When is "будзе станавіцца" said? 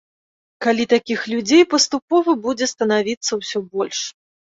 2.47-3.31